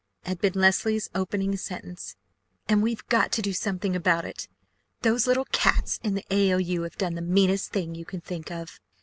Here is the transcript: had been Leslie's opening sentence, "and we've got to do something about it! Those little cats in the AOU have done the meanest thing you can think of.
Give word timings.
had 0.23 0.41
been 0.41 0.53
Leslie's 0.55 1.11
opening 1.13 1.55
sentence, 1.55 2.15
"and 2.67 2.81
we've 2.81 3.05
got 3.05 3.31
to 3.31 3.39
do 3.39 3.53
something 3.53 3.95
about 3.95 4.25
it! 4.25 4.47
Those 5.03 5.27
little 5.27 5.45
cats 5.51 5.99
in 6.01 6.15
the 6.15 6.25
AOU 6.31 6.81
have 6.81 6.97
done 6.97 7.13
the 7.13 7.21
meanest 7.21 7.71
thing 7.71 7.93
you 7.93 8.03
can 8.03 8.19
think 8.21 8.49
of. 8.49 8.79